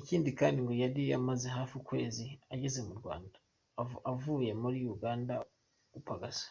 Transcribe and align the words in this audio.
Ikindi 0.00 0.30
kandi 0.38 0.58
ngo 0.60 0.72
yari 0.82 1.02
amaze 1.18 1.46
hafi 1.56 1.72
ukwezi 1.80 2.26
ageze 2.54 2.78
mu 2.86 2.94
Rwanda, 3.00 3.36
avuye 4.12 4.50
muri 4.62 4.78
Uganda 4.94 5.34
gupagasa. 5.94 6.46